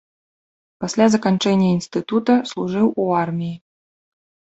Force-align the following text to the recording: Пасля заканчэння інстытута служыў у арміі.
Пасля 0.85 1.05
заканчэння 1.15 1.67
інстытута 1.71 2.33
служыў 2.53 2.87
у 3.05 3.05
арміі. 3.21 3.51